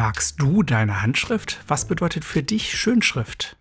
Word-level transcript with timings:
Magst 0.00 0.40
du 0.40 0.62
deine 0.62 1.02
Handschrift? 1.02 1.58
Was 1.66 1.88
bedeutet 1.88 2.24
für 2.24 2.44
dich 2.44 2.78
Schönschrift? 2.78 3.56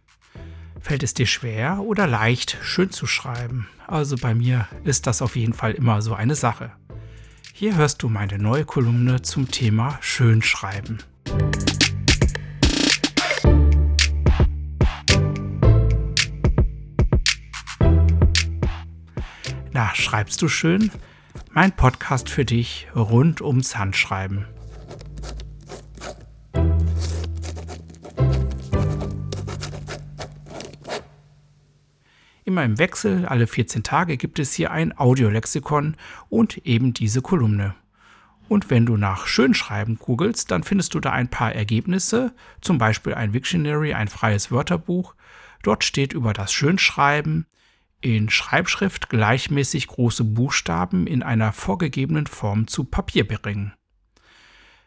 Fällt 0.79 1.02
es 1.02 1.16
dir 1.16 1.25
schwer 1.25 1.79
oder 1.79 2.05
leicht, 2.05 2.59
schön 2.62 2.91
zu 2.91 3.07
schreiben? 3.07 3.68
Also 3.88 4.18
bei 4.18 4.36
mir 4.36 4.68
ist 4.84 5.08
das 5.08 5.23
auf 5.23 5.36
jeden 5.36 5.54
Fall 5.54 5.71
immer 5.71 6.04
so 6.04 6.13
eine 6.13 6.36
Sache. 6.36 6.71
Hier 7.54 7.76
hörst 7.76 8.04
du 8.04 8.09
meine 8.09 8.38
neue 8.38 8.66
Kolumne 8.66 9.23
zum 9.23 9.50
Thema 9.50 9.98
Schönschreiben. 10.00 11.00
Na, 19.72 19.95
schreibst 19.95 20.40
du 20.44 20.48
schön? 20.48 20.91
Mein 21.52 21.76
Podcast 21.76 22.30
für 22.30 22.45
dich 22.45 22.90
rund 22.94 23.41
ums 23.41 23.76
Handschreiben. 23.76 24.45
Immer 32.48 32.64
im 32.64 32.80
Wechsel, 32.80 33.26
alle 33.26 33.46
14 33.46 33.84
Tage, 33.84 34.16
gibt 34.16 34.40
es 34.40 34.54
hier 34.54 34.72
ein 34.72 34.98
Audiolexikon 34.98 35.98
und 36.30 36.66
eben 36.66 36.94
diese 36.94 37.22
Kolumne. 37.22 37.76
Und 38.48 38.70
wenn 38.70 38.86
du 38.86 38.96
nach 38.96 39.28
Schönschreiben 39.28 40.00
googelst, 40.00 40.50
dann 40.50 40.64
findest 40.64 40.94
du 40.94 41.02
da 41.02 41.12
ein 41.12 41.28
paar 41.28 41.52
Ergebnisse, 41.52 42.34
zum 42.62 42.78
Beispiel 42.78 43.16
ein 43.16 43.34
Wiktionary, 43.34 43.94
ein 43.94 44.08
freies 44.08 44.50
Wörterbuch. 44.50 45.14
Dort 45.62 45.84
steht 45.84 46.14
über 46.14 46.32
das 46.32 46.54
Schönschreiben 46.54 47.48
in 48.00 48.30
Schreibschrift 48.30 49.09
gleichmäßig 49.09 49.88
große 49.88 50.23
Buchstaben 50.23 51.06
in 51.06 51.23
einer 51.23 51.52
vorgegebenen 51.52 52.28
Form 52.28 52.67
zu 52.67 52.86
Papier 52.86 53.28
bringen. 53.28 53.73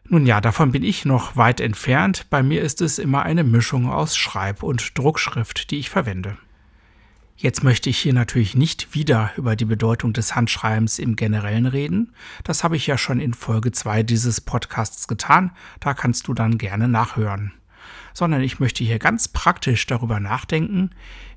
Nun 0.04 0.24
ja, 0.24 0.40
davon 0.40 0.72
bin 0.72 0.82
ich 0.82 1.04
noch 1.04 1.36
weit 1.36 1.60
entfernt. 1.60 2.24
Bei 2.30 2.42
mir 2.42 2.62
ist 2.62 2.80
es 2.80 2.98
immer 2.98 3.22
eine 3.24 3.44
Mischung 3.44 3.90
aus 3.90 4.16
Schreib- 4.16 4.62
und 4.62 4.96
Druckschrift, 4.96 5.70
die 5.70 5.78
ich 5.78 5.90
verwende. 5.90 6.38
Jetzt 7.42 7.64
möchte 7.64 7.88
ich 7.88 7.96
hier 7.96 8.12
natürlich 8.12 8.54
nicht 8.54 8.94
wieder 8.94 9.30
über 9.34 9.56
die 9.56 9.64
Bedeutung 9.64 10.12
des 10.12 10.36
Handschreibens 10.36 10.98
im 10.98 11.16
Generellen 11.16 11.64
reden. 11.64 12.12
Das 12.44 12.62
habe 12.62 12.76
ich 12.76 12.86
ja 12.86 12.98
schon 12.98 13.18
in 13.18 13.32
Folge 13.32 13.72
2 13.72 14.02
dieses 14.02 14.42
Podcasts 14.42 15.08
getan. 15.08 15.50
Da 15.80 15.94
kannst 15.94 16.28
du 16.28 16.34
dann 16.34 16.58
gerne 16.58 16.86
nachhören. 16.86 17.54
Sondern 18.12 18.42
ich 18.42 18.60
möchte 18.60 18.84
hier 18.84 18.98
ganz 18.98 19.28
praktisch 19.28 19.86
darüber 19.86 20.20
nachdenken, 20.20 20.90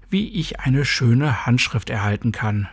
wie 0.10 0.28
ich 0.28 0.60
eine 0.60 0.84
schöne 0.84 1.46
Handschrift 1.46 1.90
erhalten 1.90 2.34
kann. 2.34 2.68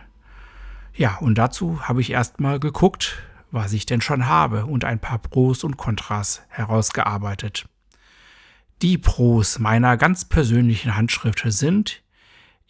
Ja, 0.93 1.15
und 1.19 1.37
dazu 1.37 1.87
habe 1.87 2.01
ich 2.01 2.11
erstmal 2.11 2.59
geguckt, 2.59 3.23
was 3.49 3.71
ich 3.71 3.85
denn 3.85 4.01
schon 4.01 4.27
habe 4.27 4.65
und 4.65 4.83
ein 4.83 4.99
paar 4.99 5.19
Pros 5.19 5.63
und 5.63 5.77
Kontras 5.77 6.41
herausgearbeitet. 6.49 7.65
Die 8.81 8.97
Pros 8.97 9.57
meiner 9.57 9.95
ganz 9.95 10.25
persönlichen 10.25 10.97
Handschrift 10.97 11.43
sind, 11.45 12.03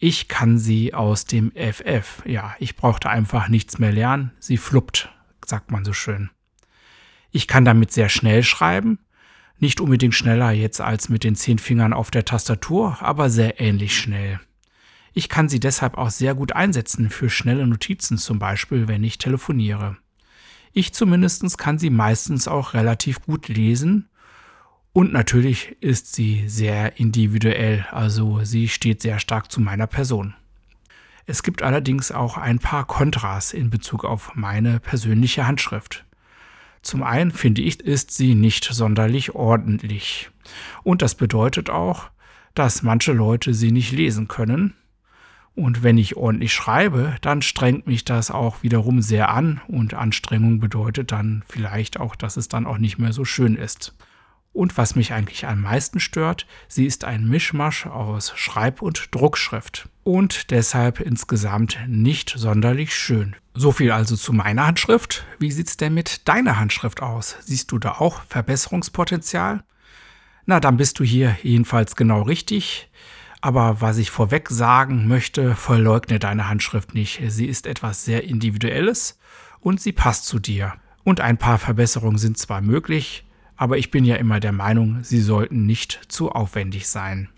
ich 0.02 0.26
kann 0.26 0.58
sie 0.58 0.94
aus 0.94 1.26
dem 1.26 1.52
FF. 1.52 2.24
Ja, 2.26 2.56
ich 2.58 2.74
brauchte 2.74 3.08
einfach 3.08 3.46
nichts 3.46 3.78
mehr 3.78 3.92
lernen. 3.92 4.32
Sie 4.40 4.56
fluppt, 4.56 5.08
sagt 5.46 5.70
man 5.70 5.84
so 5.84 5.92
schön. 5.92 6.28
Ich 7.30 7.46
kann 7.46 7.64
damit 7.64 7.92
sehr 7.92 8.08
schnell 8.08 8.42
schreiben. 8.42 8.98
Nicht 9.60 9.80
unbedingt 9.80 10.16
schneller 10.16 10.50
jetzt 10.50 10.80
als 10.80 11.08
mit 11.08 11.22
den 11.22 11.36
zehn 11.36 11.60
Fingern 11.60 11.92
auf 11.92 12.10
der 12.10 12.24
Tastatur, 12.24 12.96
aber 13.00 13.30
sehr 13.30 13.60
ähnlich 13.60 13.96
schnell. 13.96 14.40
Ich 15.12 15.28
kann 15.28 15.48
sie 15.48 15.60
deshalb 15.60 15.96
auch 15.96 16.10
sehr 16.10 16.34
gut 16.34 16.50
einsetzen 16.50 17.08
für 17.08 17.30
schnelle 17.30 17.64
Notizen, 17.64 18.18
zum 18.18 18.40
Beispiel, 18.40 18.88
wenn 18.88 19.04
ich 19.04 19.18
telefoniere. 19.18 19.98
Ich 20.72 20.92
zumindest 20.94 21.58
kann 21.58 21.78
sie 21.78 21.90
meistens 21.90 22.48
auch 22.48 22.74
relativ 22.74 23.22
gut 23.22 23.46
lesen 23.46 24.08
und 24.92 25.12
natürlich 25.12 25.76
ist 25.80 26.14
sie 26.14 26.48
sehr 26.48 26.98
individuell, 26.98 27.86
also 27.90 28.44
sie 28.44 28.68
steht 28.68 29.00
sehr 29.00 29.18
stark 29.18 29.50
zu 29.50 29.60
meiner 29.60 29.86
Person. 29.86 30.34
Es 31.24 31.42
gibt 31.42 31.62
allerdings 31.62 32.12
auch 32.12 32.36
ein 32.36 32.58
paar 32.58 32.84
Kontras 32.86 33.52
in 33.54 33.70
Bezug 33.70 34.04
auf 34.04 34.34
meine 34.34 34.80
persönliche 34.80 35.46
Handschrift. 35.46 36.04
Zum 36.82 37.02
einen 37.02 37.30
finde 37.30 37.62
ich, 37.62 37.80
ist 37.80 38.10
sie 38.10 38.34
nicht 38.34 38.64
sonderlich 38.64 39.34
ordentlich. 39.34 40.30
Und 40.82 41.00
das 41.00 41.14
bedeutet 41.14 41.70
auch, 41.70 42.10
dass 42.54 42.82
manche 42.82 43.12
Leute 43.12 43.54
sie 43.54 43.70
nicht 43.70 43.92
lesen 43.92 44.28
können. 44.28 44.74
Und 45.54 45.82
wenn 45.82 45.96
ich 45.96 46.16
ordentlich 46.16 46.52
schreibe, 46.52 47.16
dann 47.20 47.40
strengt 47.40 47.86
mich 47.86 48.04
das 48.04 48.30
auch 48.30 48.62
wiederum 48.62 49.00
sehr 49.00 49.30
an. 49.30 49.60
Und 49.68 49.94
Anstrengung 49.94 50.60
bedeutet 50.60 51.12
dann 51.12 51.44
vielleicht 51.48 52.00
auch, 52.00 52.16
dass 52.16 52.36
es 52.36 52.48
dann 52.48 52.66
auch 52.66 52.78
nicht 52.78 52.98
mehr 52.98 53.12
so 53.12 53.24
schön 53.24 53.54
ist. 53.54 53.94
Und 54.52 54.76
was 54.76 54.96
mich 54.96 55.12
eigentlich 55.12 55.46
am 55.46 55.62
meisten 55.62 55.98
stört, 55.98 56.46
sie 56.68 56.84
ist 56.84 57.04
ein 57.04 57.26
Mischmasch 57.26 57.86
aus 57.86 58.32
Schreib- 58.36 58.82
und 58.82 59.08
Druckschrift 59.14 59.88
und 60.04 60.50
deshalb 60.50 61.00
insgesamt 61.00 61.78
nicht 61.86 62.34
sonderlich 62.36 62.94
schön. 62.94 63.34
So 63.54 63.72
viel 63.72 63.92
also 63.92 64.16
zu 64.16 64.32
meiner 64.32 64.66
Handschrift. 64.66 65.24
Wie 65.38 65.52
sieht's 65.52 65.76
denn 65.76 65.94
mit 65.94 66.28
deiner 66.28 66.58
Handschrift 66.58 67.02
aus? 67.02 67.36
Siehst 67.40 67.72
du 67.72 67.78
da 67.78 67.92
auch 67.92 68.22
Verbesserungspotenzial? 68.28 69.62
Na, 70.44 70.60
dann 70.60 70.76
bist 70.76 70.98
du 70.98 71.04
hier 71.04 71.36
jedenfalls 71.42 71.96
genau 71.96 72.22
richtig. 72.22 72.90
Aber 73.40 73.80
was 73.80 73.98
ich 73.98 74.10
vorweg 74.10 74.48
sagen 74.50 75.08
möchte, 75.08 75.54
verleugne 75.54 76.18
deine 76.18 76.48
Handschrift 76.48 76.94
nicht. 76.94 77.20
Sie 77.28 77.46
ist 77.46 77.66
etwas 77.66 78.04
sehr 78.04 78.24
Individuelles 78.24 79.18
und 79.60 79.80
sie 79.80 79.92
passt 79.92 80.26
zu 80.26 80.38
dir. 80.38 80.74
Und 81.04 81.20
ein 81.20 81.38
paar 81.38 81.58
Verbesserungen 81.58 82.18
sind 82.18 82.38
zwar 82.38 82.60
möglich, 82.60 83.24
aber 83.62 83.78
ich 83.78 83.92
bin 83.92 84.04
ja 84.04 84.16
immer 84.16 84.40
der 84.40 84.50
Meinung, 84.50 85.04
sie 85.04 85.20
sollten 85.20 85.66
nicht 85.66 86.00
zu 86.08 86.32
aufwendig 86.32 86.88
sein. 86.88 87.28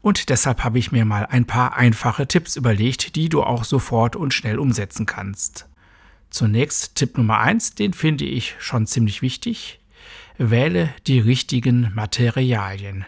Und 0.00 0.28
deshalb 0.28 0.64
habe 0.64 0.80
ich 0.80 0.90
mir 0.90 1.04
mal 1.04 1.26
ein 1.26 1.44
paar 1.44 1.76
einfache 1.76 2.26
Tipps 2.26 2.56
überlegt, 2.56 3.14
die 3.14 3.28
du 3.28 3.44
auch 3.44 3.62
sofort 3.62 4.16
und 4.16 4.34
schnell 4.34 4.58
umsetzen 4.58 5.06
kannst. 5.06 5.68
Zunächst 6.28 6.96
Tipp 6.96 7.16
Nummer 7.16 7.38
eins, 7.38 7.76
den 7.76 7.92
finde 7.92 8.24
ich 8.24 8.56
schon 8.58 8.88
ziemlich 8.88 9.22
wichtig. 9.22 9.78
Wähle 10.38 10.92
die 11.06 11.20
richtigen 11.20 11.92
Materialien. 11.94 13.06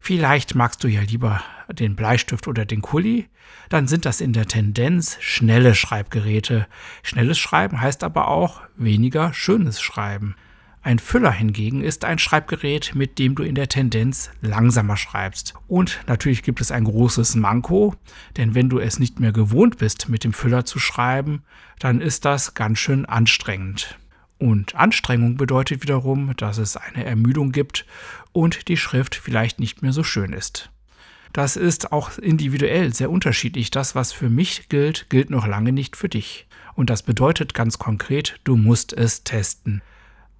Vielleicht 0.00 0.54
magst 0.54 0.84
du 0.84 0.88
ja 0.88 1.00
lieber 1.00 1.42
den 1.72 1.96
Bleistift 1.96 2.46
oder 2.46 2.66
den 2.66 2.82
Kuli, 2.82 3.30
dann 3.70 3.88
sind 3.88 4.04
das 4.04 4.20
in 4.20 4.34
der 4.34 4.44
Tendenz 4.44 5.16
schnelle 5.20 5.74
Schreibgeräte. 5.74 6.66
Schnelles 7.02 7.38
Schreiben 7.38 7.80
heißt 7.80 8.04
aber 8.04 8.28
auch 8.28 8.60
weniger 8.76 9.32
schönes 9.32 9.80
Schreiben. 9.80 10.36
Ein 10.82 10.98
Füller 10.98 11.32
hingegen 11.32 11.82
ist 11.82 12.06
ein 12.06 12.18
Schreibgerät, 12.18 12.94
mit 12.94 13.18
dem 13.18 13.34
du 13.34 13.42
in 13.42 13.54
der 13.54 13.68
Tendenz 13.68 14.30
langsamer 14.40 14.96
schreibst. 14.96 15.52
Und 15.68 16.00
natürlich 16.06 16.42
gibt 16.42 16.62
es 16.62 16.72
ein 16.72 16.84
großes 16.84 17.34
Manko, 17.34 17.94
denn 18.38 18.54
wenn 18.54 18.70
du 18.70 18.78
es 18.78 18.98
nicht 18.98 19.20
mehr 19.20 19.32
gewohnt 19.32 19.76
bist, 19.76 20.08
mit 20.08 20.24
dem 20.24 20.32
Füller 20.32 20.64
zu 20.64 20.78
schreiben, 20.78 21.42
dann 21.78 22.00
ist 22.00 22.24
das 22.24 22.54
ganz 22.54 22.78
schön 22.78 23.04
anstrengend. 23.04 23.98
Und 24.38 24.74
Anstrengung 24.74 25.36
bedeutet 25.36 25.82
wiederum, 25.82 26.34
dass 26.38 26.56
es 26.56 26.78
eine 26.78 27.04
Ermüdung 27.04 27.52
gibt 27.52 27.84
und 28.32 28.68
die 28.68 28.78
Schrift 28.78 29.14
vielleicht 29.14 29.60
nicht 29.60 29.82
mehr 29.82 29.92
so 29.92 30.02
schön 30.02 30.32
ist. 30.32 30.70
Das 31.34 31.56
ist 31.56 31.92
auch 31.92 32.16
individuell 32.16 32.94
sehr 32.94 33.10
unterschiedlich. 33.10 33.70
Das, 33.70 33.94
was 33.94 34.12
für 34.12 34.30
mich 34.30 34.70
gilt, 34.70 35.10
gilt 35.10 35.28
noch 35.28 35.46
lange 35.46 35.72
nicht 35.72 35.94
für 35.94 36.08
dich. 36.08 36.46
Und 36.74 36.88
das 36.88 37.02
bedeutet 37.02 37.52
ganz 37.52 37.78
konkret, 37.78 38.40
du 38.44 38.56
musst 38.56 38.94
es 38.94 39.24
testen. 39.24 39.82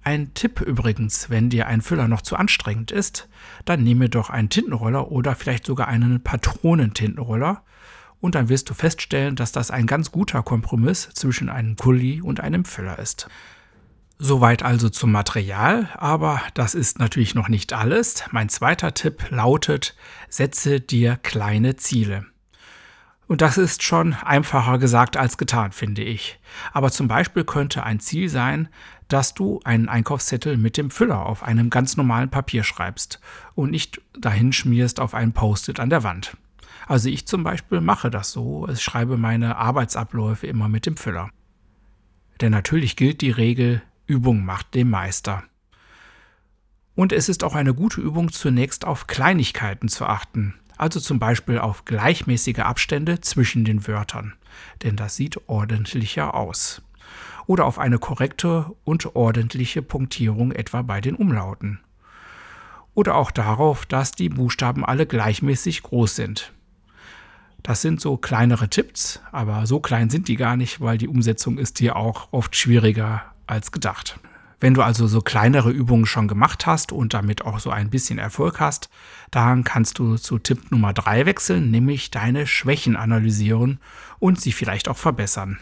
Ein 0.03 0.33
Tipp 0.33 0.61
übrigens, 0.61 1.29
wenn 1.29 1.49
dir 1.49 1.67
ein 1.67 1.81
Füller 1.81 2.07
noch 2.07 2.21
zu 2.21 2.35
anstrengend 2.35 2.91
ist, 2.91 3.29
dann 3.65 3.83
nehme 3.83 4.09
doch 4.09 4.29
einen 4.31 4.49
Tintenroller 4.49 5.11
oder 5.11 5.35
vielleicht 5.35 5.65
sogar 5.65 5.87
einen 5.87 6.23
Patronentintenroller 6.23 7.63
und 8.19 8.35
dann 8.35 8.49
wirst 8.49 8.69
du 8.69 8.73
feststellen, 8.73 9.35
dass 9.35 9.51
das 9.51 9.69
ein 9.69 9.85
ganz 9.85 10.11
guter 10.11 10.41
Kompromiss 10.41 11.09
zwischen 11.13 11.49
einem 11.49 11.75
Kuli 11.75 12.21
und 12.21 12.39
einem 12.39 12.65
Füller 12.65 12.97
ist. 12.97 13.27
Soweit 14.17 14.63
also 14.63 14.89
zum 14.89 15.11
Material, 15.11 15.89
aber 15.95 16.41
das 16.53 16.75
ist 16.75 16.99
natürlich 16.99 17.33
noch 17.33 17.49
nicht 17.49 17.73
alles. 17.73 18.23
Mein 18.31 18.49
zweiter 18.49 18.93
Tipp 18.93 19.25
lautet, 19.29 19.95
setze 20.29 20.79
dir 20.79 21.17
kleine 21.17 21.75
Ziele. 21.75 22.30
Und 23.31 23.39
das 23.39 23.57
ist 23.57 23.81
schon 23.81 24.11
einfacher 24.13 24.77
gesagt 24.77 25.15
als 25.15 25.37
getan, 25.37 25.71
finde 25.71 26.03
ich. 26.03 26.37
Aber 26.73 26.91
zum 26.91 27.07
Beispiel 27.07 27.45
könnte 27.45 27.83
ein 27.83 28.01
Ziel 28.01 28.27
sein, 28.27 28.67
dass 29.07 29.33
du 29.33 29.61
einen 29.63 29.87
Einkaufszettel 29.87 30.57
mit 30.57 30.75
dem 30.75 30.91
Füller 30.91 31.25
auf 31.25 31.41
einem 31.41 31.69
ganz 31.69 31.95
normalen 31.95 32.29
Papier 32.29 32.65
schreibst 32.65 33.21
und 33.55 33.71
nicht 33.71 34.01
dahin 34.19 34.51
schmierst 34.51 34.99
auf 34.99 35.13
ein 35.13 35.31
Post-it 35.31 35.79
an 35.79 35.89
der 35.89 36.03
Wand. 36.03 36.35
Also 36.87 37.07
ich 37.07 37.25
zum 37.25 37.45
Beispiel 37.45 37.79
mache 37.79 38.09
das 38.09 38.33
so, 38.33 38.67
ich 38.67 38.81
schreibe 38.81 39.15
meine 39.15 39.55
Arbeitsabläufe 39.55 40.45
immer 40.45 40.67
mit 40.67 40.85
dem 40.85 40.97
Füller. 40.97 41.29
Denn 42.41 42.51
natürlich 42.51 42.97
gilt 42.97 43.21
die 43.21 43.31
Regel, 43.31 43.81
Übung 44.07 44.43
macht 44.43 44.75
den 44.75 44.89
Meister. 44.89 45.41
Und 46.95 47.13
es 47.13 47.29
ist 47.29 47.45
auch 47.45 47.55
eine 47.55 47.73
gute 47.73 48.01
Übung, 48.01 48.33
zunächst 48.33 48.83
auf 48.83 49.07
Kleinigkeiten 49.07 49.87
zu 49.87 50.05
achten, 50.05 50.55
also 50.81 50.99
zum 50.99 51.19
Beispiel 51.19 51.59
auf 51.59 51.85
gleichmäßige 51.85 52.59
Abstände 52.59 53.21
zwischen 53.21 53.65
den 53.65 53.87
Wörtern, 53.87 54.33
denn 54.83 54.95
das 54.95 55.15
sieht 55.15 55.47
ordentlicher 55.47 56.33
aus 56.33 56.81
oder 57.45 57.65
auf 57.65 57.79
eine 57.79 57.99
korrekte 57.99 58.71
und 58.83 59.15
ordentliche 59.15 59.81
Punktierung 59.81 60.51
etwa 60.51 60.81
bei 60.81 61.01
den 61.01 61.15
Umlauten. 61.15 61.79
oder 62.93 63.15
auch 63.15 63.31
darauf, 63.31 63.85
dass 63.85 64.11
die 64.11 64.29
Buchstaben 64.29 64.85
alle 64.85 65.05
gleichmäßig 65.05 65.83
groß 65.83 66.15
sind. 66.15 66.51
Das 67.63 67.81
sind 67.81 68.01
so 68.01 68.17
kleinere 68.17 68.69
Tipps, 68.69 69.21
aber 69.31 69.65
so 69.65 69.79
klein 69.79 70.09
sind 70.09 70.27
die 70.27 70.35
gar 70.35 70.57
nicht, 70.57 70.81
weil 70.81 70.97
die 70.97 71.07
Umsetzung 71.07 71.57
ist 71.57 71.77
hier 71.77 71.95
auch 71.95 72.29
oft 72.31 72.55
schwieriger 72.55 73.23
als 73.47 73.71
gedacht. 73.71 74.19
Wenn 74.61 74.75
du 74.75 74.83
also 74.83 75.07
so 75.07 75.21
kleinere 75.21 75.71
Übungen 75.71 76.05
schon 76.05 76.27
gemacht 76.27 76.67
hast 76.67 76.91
und 76.91 77.15
damit 77.15 77.43
auch 77.43 77.59
so 77.59 77.71
ein 77.71 77.89
bisschen 77.89 78.19
Erfolg 78.19 78.59
hast, 78.59 78.91
dann 79.31 79.63
kannst 79.63 79.97
du 79.97 80.17
zu 80.17 80.37
Tipp 80.37 80.71
Nummer 80.71 80.93
3 80.93 81.25
wechseln, 81.25 81.71
nämlich 81.71 82.11
deine 82.11 82.45
Schwächen 82.45 82.95
analysieren 82.95 83.79
und 84.19 84.39
sie 84.39 84.51
vielleicht 84.51 84.87
auch 84.87 84.97
verbessern. 84.97 85.57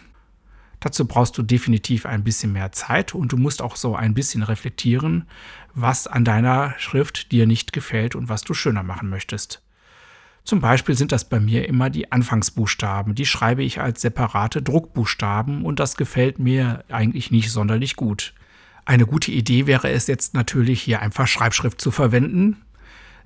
Dazu 0.81 1.07
brauchst 1.07 1.38
du 1.38 1.44
definitiv 1.44 2.06
ein 2.06 2.25
bisschen 2.25 2.51
mehr 2.51 2.74
Zeit 2.74 3.16
und 3.16 3.31
du 3.31 3.38
musst 3.38 3.62
auch 3.62 3.78
so 3.78 3.96
ein 3.96 4.13
bisschen 4.13 4.44
reflektieren, 4.44 5.28
was 5.74 6.06
an 6.06 6.25
deiner 6.25 6.75
Schrift 6.78 7.31
dir 7.31 7.48
nicht 7.48 7.72
gefällt 7.72 8.16
und 8.16 8.28
was 8.28 8.42
du 8.42 8.54
schöner 8.54 8.84
machen 8.84 9.10
möchtest. 9.10 9.62
Zum 10.44 10.60
Beispiel 10.60 10.95
sind 10.95 11.13
das 11.13 11.30
bei 11.30 11.40
mir 11.40 11.69
immer 11.69 11.90
die 11.90 12.12
Anfangsbuchstaben. 12.12 13.16
Die 13.16 13.25
schreibe 13.25 13.63
ich 13.63 13.80
als 13.80 14.02
separate 14.02 14.62
Druckbuchstaben 14.62 15.63
und 15.63 15.80
das 15.80 15.95
gefällt 15.95 16.38
mir 16.38 16.84
eigentlich 16.90 17.31
nicht 17.31 17.50
sonderlich 17.50 17.95
gut. 17.95 18.34
Eine 18.90 19.06
gute 19.06 19.30
Idee 19.32 19.68
wäre 19.68 19.92
es 19.92 20.08
jetzt 20.08 20.34
natürlich, 20.34 20.82
hier 20.82 21.00
einfach 21.00 21.28
Schreibschrift 21.28 21.80
zu 21.80 21.92
verwenden. 21.92 22.58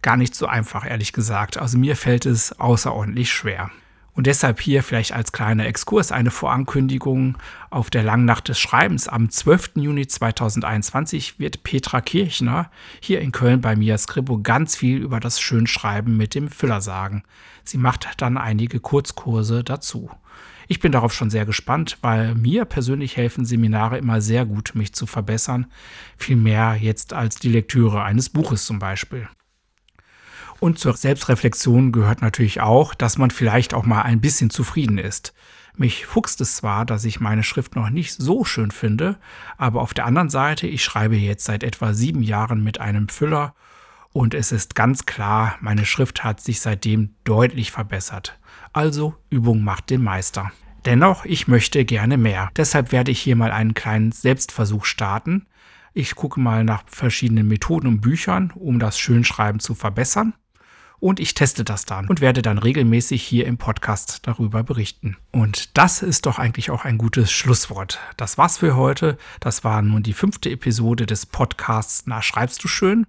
Gar 0.01 0.17
nicht 0.17 0.35
so 0.35 0.45
einfach, 0.45 0.85
ehrlich 0.85 1.13
gesagt. 1.13 1.57
Also 1.57 1.77
mir 1.77 1.95
fällt 1.95 2.25
es 2.25 2.59
außerordentlich 2.59 3.31
schwer. 3.31 3.71
Und 4.11 4.27
deshalb 4.27 4.59
hier 4.59 4.83
vielleicht 4.83 5.13
als 5.13 5.31
kleiner 5.31 5.65
Exkurs 5.65 6.11
eine 6.11 6.31
Vorankündigung. 6.31 7.37
Auf 7.69 7.89
der 7.89 8.03
Langnacht 8.03 8.49
des 8.49 8.59
Schreibens 8.59 9.07
am 9.07 9.29
12. 9.29 9.75
Juni 9.75 10.05
2021 10.05 11.39
wird 11.39 11.63
Petra 11.63 12.01
Kirchner 12.01 12.69
hier 12.99 13.21
in 13.21 13.31
Köln 13.31 13.61
bei 13.61 13.77
Mia 13.77 13.97
Scribo 13.97 14.39
ganz 14.39 14.75
viel 14.75 14.97
über 14.97 15.21
das 15.21 15.39
Schönschreiben 15.39 16.17
mit 16.17 16.35
dem 16.35 16.49
Füller 16.49 16.81
sagen. 16.81 17.23
Sie 17.63 17.77
macht 17.77 18.09
dann 18.17 18.37
einige 18.37 18.81
Kurzkurse 18.81 19.63
dazu. 19.63 20.09
Ich 20.67 20.79
bin 20.79 20.91
darauf 20.91 21.13
schon 21.13 21.29
sehr 21.29 21.45
gespannt, 21.45 21.97
weil 22.01 22.35
mir 22.35 22.65
persönlich 22.65 23.17
helfen 23.17 23.45
Seminare 23.45 23.97
immer 23.97 24.21
sehr 24.21 24.45
gut, 24.45 24.71
mich 24.75 24.93
zu 24.93 25.05
verbessern. 25.05 25.67
Viel 26.17 26.35
mehr 26.35 26.77
jetzt 26.79 27.13
als 27.13 27.35
die 27.35 27.49
Lektüre 27.49 28.03
eines 28.03 28.29
Buches 28.29 28.65
zum 28.65 28.79
Beispiel. 28.79 29.27
Und 30.59 30.79
zur 30.79 30.95
Selbstreflexion 30.95 31.91
gehört 31.91 32.21
natürlich 32.21 32.61
auch, 32.61 32.93
dass 32.93 33.17
man 33.17 33.31
vielleicht 33.31 33.73
auch 33.73 33.85
mal 33.85 34.03
ein 34.03 34.21
bisschen 34.21 34.49
zufrieden 34.49 34.97
ist. 34.97 35.33
Mich 35.75 36.05
fuchst 36.05 36.39
es 36.39 36.55
zwar, 36.55 36.85
dass 36.85 37.03
ich 37.03 37.19
meine 37.19 37.43
Schrift 37.43 37.75
noch 37.75 37.89
nicht 37.89 38.13
so 38.13 38.45
schön 38.45 38.71
finde, 38.71 39.17
aber 39.57 39.81
auf 39.81 39.93
der 39.93 40.05
anderen 40.05 40.29
Seite, 40.29 40.67
ich 40.67 40.83
schreibe 40.83 41.15
jetzt 41.15 41.45
seit 41.45 41.63
etwa 41.63 41.93
sieben 41.93 42.21
Jahren 42.21 42.63
mit 42.63 42.79
einem 42.79 43.09
Füller 43.09 43.55
und 44.13 44.35
es 44.35 44.51
ist 44.51 44.75
ganz 44.75 45.07
klar, 45.07 45.57
meine 45.59 45.85
Schrift 45.85 46.23
hat 46.23 46.39
sich 46.39 46.61
seitdem 46.61 47.15
deutlich 47.23 47.71
verbessert. 47.71 48.39
Also 48.73 49.15
Übung 49.29 49.63
macht 49.63 49.89
den 49.89 50.03
Meister. 50.03 50.51
Dennoch, 50.85 51.23
ich 51.25 51.47
möchte 51.47 51.85
gerne 51.85 52.17
mehr. 52.17 52.49
Deshalb 52.57 52.91
werde 52.91 53.11
ich 53.11 53.21
hier 53.21 53.35
mal 53.35 53.51
einen 53.51 53.73
kleinen 53.73 54.11
Selbstversuch 54.11 54.83
starten. 54.85 55.45
Ich 55.93 56.15
gucke 56.15 56.39
mal 56.39 56.63
nach 56.63 56.83
verschiedenen 56.87 57.47
Methoden 57.47 57.87
und 57.87 58.01
Büchern, 58.01 58.51
um 58.55 58.79
das 58.79 58.99
Schönschreiben 58.99 59.59
zu 59.59 59.75
verbessern 59.75 60.33
und 61.03 61.19
ich 61.19 61.33
teste 61.33 61.65
das 61.65 61.83
dann 61.83 62.07
und 62.07 62.21
werde 62.21 62.41
dann 62.41 62.57
regelmäßig 62.57 63.21
hier 63.21 63.45
im 63.45 63.57
Podcast 63.57 64.21
darüber 64.23 64.63
berichten. 64.63 65.17
Und 65.33 65.77
das 65.77 66.01
ist 66.01 66.25
doch 66.25 66.39
eigentlich 66.39 66.71
auch 66.71 66.85
ein 66.85 66.97
gutes 66.97 67.29
Schlusswort. 67.29 67.99
Das 68.15 68.37
war's 68.37 68.59
für 68.59 68.77
heute. 68.77 69.17
Das 69.41 69.65
war 69.65 69.81
nun 69.81 70.01
die 70.01 70.13
fünfte 70.13 70.49
Episode 70.49 71.05
des 71.05 71.25
Podcasts 71.25 72.03
Na 72.05 72.21
schreibst 72.21 72.63
du 72.63 72.69
schön? 72.69 73.05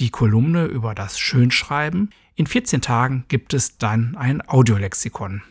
Die 0.00 0.10
Kolumne 0.10 0.64
über 0.64 0.96
das 0.96 1.20
Schönschreiben. 1.20 2.10
In 2.38 2.46
14 2.46 2.80
Tagen 2.80 3.24
gibt 3.26 3.52
es 3.52 3.78
dann 3.78 4.14
ein 4.14 4.48
Audiolexikon. 4.48 5.42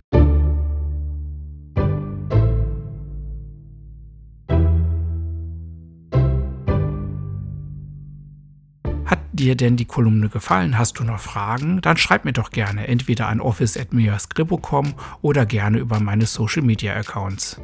dir 9.34 9.56
denn 9.56 9.78
die 9.78 9.86
Kolumne 9.86 10.30
gefallen? 10.30 10.80
Hast 10.80 10.98
du 10.98 11.04
noch 11.04 11.20
Fragen? 11.20 11.80
Dann 11.82 11.98
schreib 11.98 12.26
mir 12.26 12.34
doch 12.34 12.50
gerne 12.50 12.88
entweder 12.88 13.28
an 13.28 13.40
office.miascribo.com 13.40 14.96
oder 15.22 15.46
gerne 15.46 15.78
über 15.78 16.00
meine 16.00 16.26
Social 16.26 16.64
Media 16.64 16.96
Accounts. 16.96 17.62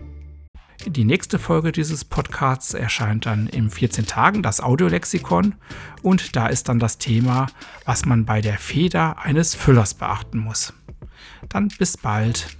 Die 0.85 1.05
nächste 1.05 1.39
Folge 1.39 1.71
dieses 1.71 2.03
Podcasts 2.03 2.73
erscheint 2.73 3.25
dann 3.25 3.47
in 3.47 3.69
14 3.69 4.05
Tagen, 4.05 4.43
das 4.43 4.59
Audiolexikon. 4.59 5.55
Und 6.01 6.35
da 6.35 6.47
ist 6.47 6.67
dann 6.67 6.79
das 6.79 6.97
Thema, 6.97 7.47
was 7.85 8.05
man 8.05 8.25
bei 8.25 8.41
der 8.41 8.57
Feder 8.57 9.19
eines 9.19 9.55
Füllers 9.55 9.93
beachten 9.93 10.39
muss. 10.39 10.73
Dann 11.49 11.69
bis 11.69 11.97
bald. 11.97 12.57